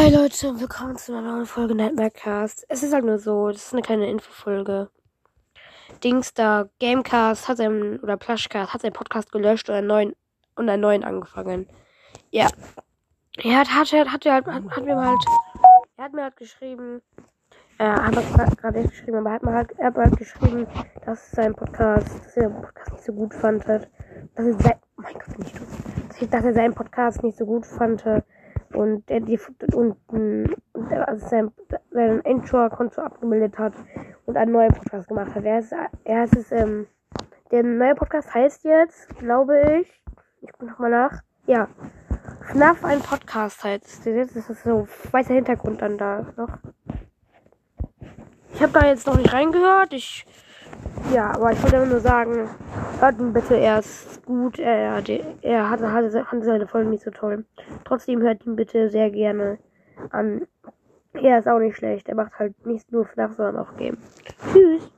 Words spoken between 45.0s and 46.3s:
weißer Hintergrund dann da